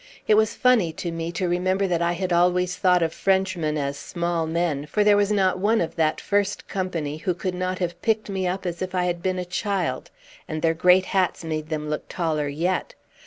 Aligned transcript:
It 0.27 0.33
was 0.33 0.55
funny 0.55 0.91
to 0.93 1.11
me 1.11 1.31
to 1.33 1.47
remember 1.47 1.85
that 1.85 2.01
I 2.01 2.13
had 2.13 2.33
always 2.33 2.75
thought 2.75 3.03
of 3.03 3.13
Frenchmen 3.13 3.77
as 3.77 3.97
small 3.99 4.47
men; 4.47 4.87
for 4.87 5.03
there 5.03 5.15
was 5.15 5.31
not 5.31 5.59
one 5.59 5.79
of 5.79 5.95
that 5.95 6.19
first 6.19 6.67
company 6.67 7.17
who 7.17 7.35
could 7.35 7.53
not 7.53 7.77
have 7.77 8.01
picked 8.01 8.27
me 8.27 8.47
up 8.47 8.65
as 8.65 8.81
if 8.81 8.95
I 8.95 9.03
had 9.05 9.21
been 9.21 9.37
a 9.37 9.45
child, 9.45 10.09
and 10.47 10.63
their 10.63 10.73
great 10.73 11.05
hats 11.05 11.43
made 11.43 11.69
them 11.69 11.87
look 11.87 12.09
taller 12.09 12.47
yet. 12.47 12.95